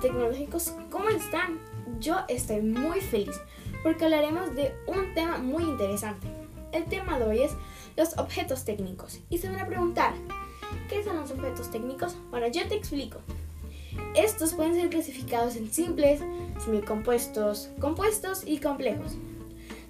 tecnológicos, 0.00 0.72
¿cómo 0.90 1.08
están? 1.10 1.60
Yo 1.98 2.16
estoy 2.28 2.62
muy 2.62 3.00
feliz 3.00 3.38
porque 3.82 4.04
hablaremos 4.04 4.54
de 4.54 4.74
un 4.86 5.14
tema 5.14 5.38
muy 5.38 5.62
interesante. 5.62 6.26
El 6.72 6.84
tema 6.84 7.18
de 7.18 7.24
hoy 7.26 7.42
es 7.42 7.52
los 7.96 8.16
objetos 8.18 8.64
técnicos. 8.64 9.20
Y 9.28 9.38
se 9.38 9.48
van 9.48 9.60
a 9.60 9.66
preguntar, 9.66 10.14
¿qué 10.88 11.04
son 11.04 11.16
los 11.16 11.30
objetos 11.30 11.70
técnicos? 11.70 12.16
Bueno, 12.30 12.46
yo 12.48 12.66
te 12.68 12.76
explico. 12.76 13.18
Estos 14.14 14.54
pueden 14.54 14.74
ser 14.74 14.88
clasificados 14.88 15.56
en 15.56 15.70
simples, 15.70 16.20
semicompuestos, 16.64 17.70
compuestos 17.80 18.42
y 18.46 18.58
complejos, 18.58 19.16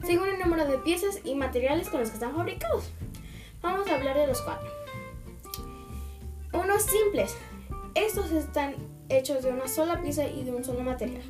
según 0.05 0.29
el 0.29 0.41
número 0.41 0.67
de 0.67 0.79
piezas 0.79 1.21
y 1.25 1.35
materiales 1.35 1.89
con 1.89 2.01
los 2.01 2.09
que 2.09 2.15
están 2.15 2.35
fabricados. 2.35 2.91
Vamos 3.63 3.89
a 3.89 3.95
hablar 3.95 4.17
de 4.17 4.27
los 4.27 4.41
cuatro. 4.41 4.69
Unos 6.53 6.83
simples. 6.83 7.37
Estos 7.95 8.31
están 8.31 8.75
hechos 9.11 9.43
de 9.43 9.51
una 9.51 9.69
sola 9.69 10.01
pieza 10.01 10.27
y 10.27 10.45
de 10.45 10.53
un 10.53 10.65
solo 10.65 10.81
material. 10.81 11.23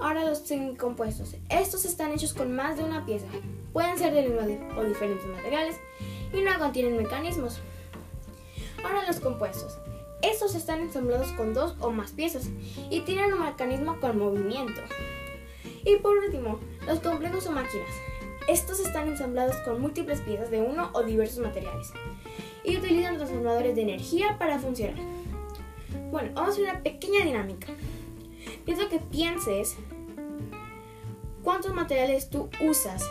Ahora 0.00 0.24
los 0.24 0.38
semicompuestos. 0.38 1.34
Estos 1.50 1.84
están 1.84 2.12
hechos 2.12 2.32
con 2.32 2.54
más 2.54 2.78
de 2.78 2.84
una 2.84 3.04
pieza. 3.04 3.26
Pueden 3.72 3.98
ser 3.98 4.14
de 4.14 4.22
mismo 4.22 4.78
o 4.78 4.84
diferentes 4.84 5.26
materiales 5.26 5.76
y 6.32 6.40
no 6.40 6.58
contienen 6.58 6.96
mecanismos. 6.96 7.60
Ahora 8.82 9.06
los 9.06 9.20
compuestos. 9.20 9.78
Estos 10.22 10.54
están 10.54 10.80
ensamblados 10.80 11.32
con 11.32 11.54
dos 11.54 11.76
o 11.80 11.90
más 11.90 12.12
piezas 12.12 12.48
y 12.90 13.00
tienen 13.00 13.32
un 13.32 13.44
mecanismo 13.44 13.98
con 14.00 14.18
movimiento. 14.18 14.80
Y 15.84 15.96
por 15.96 16.16
último, 16.16 16.60
los 16.86 17.00
complejos 17.00 17.46
o 17.46 17.52
máquinas. 17.52 17.88
Estos 18.48 18.80
están 18.80 19.08
ensamblados 19.08 19.56
con 19.58 19.80
múltiples 19.80 20.20
piezas 20.20 20.50
de 20.50 20.60
uno 20.60 20.90
o 20.92 21.02
diversos 21.02 21.38
materiales 21.40 21.92
y 22.64 22.76
utilizan 22.76 23.16
transformadores 23.16 23.76
de 23.76 23.82
energía 23.82 24.36
para 24.38 24.58
funcionar. 24.58 25.19
Bueno, 26.10 26.30
vamos 26.34 26.50
a 26.50 26.52
hacer 26.52 26.64
una 26.64 26.82
pequeña 26.82 27.24
dinámica. 27.24 27.68
Pienso 28.64 28.88
que 28.88 28.98
pienses 28.98 29.76
cuántos 31.42 31.74
materiales 31.74 32.30
tú 32.30 32.48
usas 32.60 33.04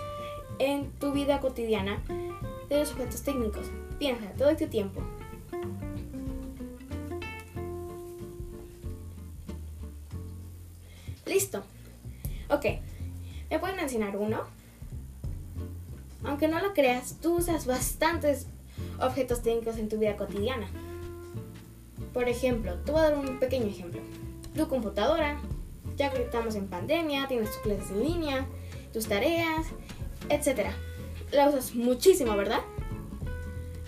en 0.59 0.91
tu 0.93 1.11
vida 1.11 1.39
cotidiana 1.39 2.01
de 2.69 2.79
los 2.79 2.91
objetos 2.91 3.23
técnicos. 3.23 3.67
Piensa 3.97 4.31
todo 4.37 4.49
este 4.49 4.67
tiempo. 4.67 5.01
Listo. 11.25 11.63
Ok. 12.49 12.65
¿Me 13.49 13.59
pueden 13.59 13.77
mencionar 13.77 14.17
uno? 14.17 14.43
Aunque 16.23 16.47
no 16.47 16.59
lo 16.59 16.73
creas, 16.73 17.17
tú 17.21 17.37
usas 17.37 17.65
bastantes 17.65 18.47
objetos 18.99 19.41
técnicos 19.41 19.77
en 19.77 19.89
tu 19.89 19.97
vida 19.97 20.17
cotidiana. 20.17 20.67
Por 22.13 22.27
ejemplo, 22.27 22.75
te 22.85 22.91
voy 22.91 23.01
a 23.01 23.03
dar 23.09 23.17
un 23.17 23.39
pequeño 23.39 23.67
ejemplo. 23.67 24.01
Tu 24.55 24.67
computadora, 24.67 25.39
ya 25.95 26.11
que 26.11 26.23
estamos 26.23 26.55
en 26.55 26.67
pandemia, 26.67 27.27
tienes 27.27 27.51
tus 27.51 27.59
clases 27.59 27.91
en 27.91 28.03
línea, 28.03 28.47
tus 28.93 29.07
tareas, 29.07 29.67
etc. 30.29 30.69
La 31.31 31.49
usas 31.49 31.75
muchísimo, 31.75 32.35
¿verdad? 32.35 32.61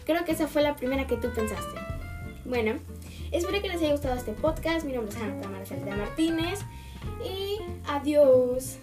Creo 0.05 0.23
que 0.25 0.33
esa 0.33 0.47
fue 0.47 0.61
la 0.61 0.75
primera 0.75 1.07
que 1.07 1.17
tú 1.17 1.29
pensaste. 1.33 1.79
Bueno, 2.45 2.79
espero 3.31 3.61
que 3.61 3.69
les 3.69 3.81
haya 3.81 3.91
gustado 3.91 4.15
este 4.15 4.33
podcast. 4.33 4.85
Mi 4.85 4.93
nombre 4.93 5.15
es 5.15 5.21
Hannah 5.21 5.47
Marcelita 5.47 5.95
Martínez 5.95 6.59
y 7.23 7.59
adiós. 7.87 8.77